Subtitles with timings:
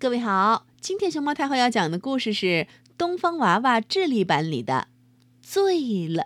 [0.00, 2.46] 各位好，今天熊猫太后要讲的故事是
[2.96, 4.86] 《东方娃娃》智力版里的
[5.44, 6.22] 《醉了》，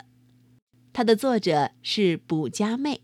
[0.92, 3.00] 它的作者是卜佳妹。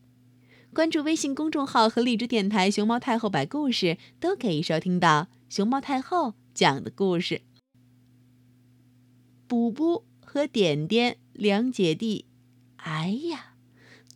[0.75, 7.41] 关注微信公众号和荔枝电台“熊猫太后”摆故事，都可以收听到熊猫太后讲的故事。
[9.47, 12.27] 卜卜和点点两姐弟，
[12.77, 13.55] 哎呀，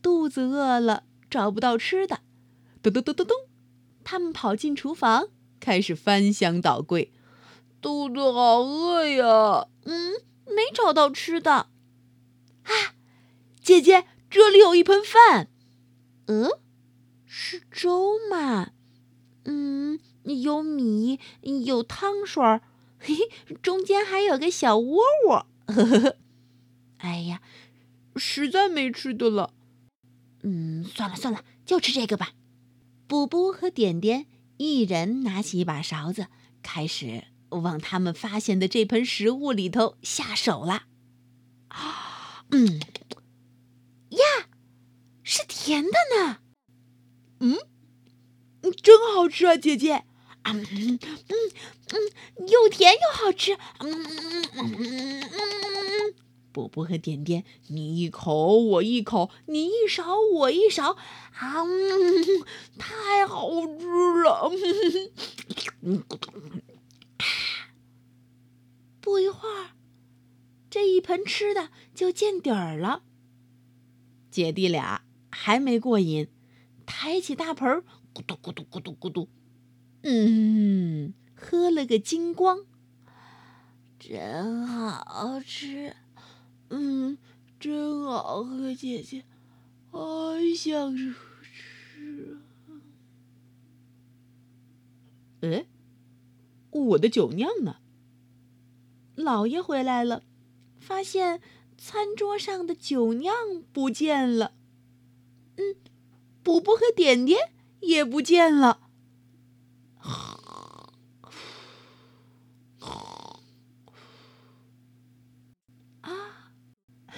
[0.02, 2.20] 肚子饿了，找不到吃的，
[2.82, 3.36] 咚咚咚咚咚，
[4.04, 5.28] 他们跑进厨房。
[5.62, 7.12] 开始翻箱倒柜，
[7.80, 9.68] 肚子好饿呀！
[9.84, 11.68] 嗯，没找到吃的。
[12.64, 12.72] 啊，
[13.62, 15.48] 姐姐，这里有一盆饭。
[16.26, 16.50] 嗯，
[17.24, 18.72] 是粥吗？
[19.44, 21.20] 嗯，有米，
[21.64, 22.62] 有汤水儿，
[22.98, 25.46] 嘿嘿，中间还有个小窝窝。
[25.66, 26.16] 呵呵呵。
[26.96, 27.40] 哎呀，
[28.16, 29.54] 实在没吃的了。
[30.42, 32.32] 嗯，算了算了，就吃这个吧。
[33.06, 34.26] 补补和点点。
[34.62, 36.28] 一人拿起一把勺子，
[36.62, 40.84] 开始往他们发现的这盆食物里头下手了。
[41.68, 42.80] 啊，嗯，
[44.10, 44.48] 呀，
[45.22, 46.38] 是甜的呢。
[47.40, 47.58] 嗯，
[48.82, 50.04] 真好吃啊，姐姐。
[50.44, 53.52] 嗯嗯嗯，又甜又好吃。
[53.78, 55.91] 嗯嗯嗯嗯嗯。
[56.52, 60.96] 波波和点点，你一口我一口，你一勺我一勺，
[61.32, 61.64] 啊，
[62.78, 63.86] 太好吃
[64.22, 64.50] 了！
[69.00, 69.70] 不一会儿，
[70.70, 73.02] 这一盆吃的就见底儿了。
[74.30, 76.28] 姐弟俩还没过瘾，
[76.86, 77.82] 抬起大盆，
[78.14, 79.28] 咕嘟咕嘟咕嘟咕嘟，
[80.02, 82.64] 嗯，喝了个精光，
[83.98, 85.96] 真好吃。
[86.74, 87.18] 嗯，
[87.60, 89.24] 真好喝，姐姐，
[89.90, 91.14] 好想吃。
[95.42, 95.66] 哎，
[96.70, 97.76] 我的酒酿呢？
[99.14, 100.22] 老爷回来了，
[100.80, 101.42] 发现
[101.76, 103.34] 餐桌上的酒酿
[103.70, 104.54] 不见了。
[105.56, 105.76] 嗯，
[106.42, 108.88] 补补和点点也不见了。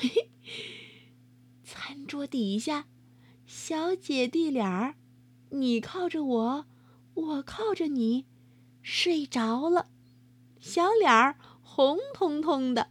[1.65, 2.87] 餐桌底下，
[3.47, 4.97] 小姐弟俩，
[5.51, 6.67] 你靠着我，
[7.15, 8.27] 我靠着你，
[8.83, 9.89] 睡着了，
[10.61, 12.91] 小脸儿红彤彤的。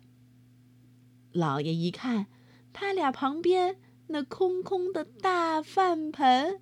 [1.32, 2.28] 老爷一看，
[2.72, 6.62] 他俩旁边那空空的大饭盆，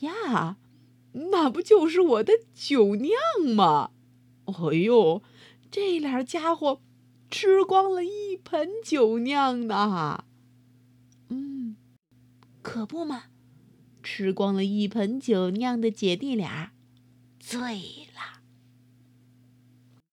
[0.00, 0.58] 呀，
[1.12, 3.14] 那不就是我的酒酿
[3.54, 3.90] 吗？
[4.46, 5.22] 哎呦，
[5.70, 6.80] 这俩家伙！
[7.30, 10.24] 吃光了一盆酒酿呢，
[11.28, 11.76] 嗯，
[12.60, 13.24] 可不嘛，
[14.02, 16.72] 吃光了一盆酒酿的姐弟俩，
[17.38, 18.39] 醉了。